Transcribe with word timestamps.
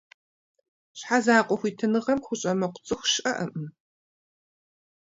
Щхьэзакъуэ 0.97 1.55
хуитыныгъэм 1.59 2.19
хущӀэмыкъу 2.25 2.83
цӀыху 2.85 3.09
щыӀэкъым. 3.11 3.67